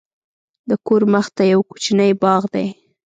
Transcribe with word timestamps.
د 0.69 0.71
کور 0.87 1.01
مخته 1.13 1.43
یو 1.53 1.59
کوچنی 1.69 2.11
باغ 2.21 2.43
دی. 2.53 2.67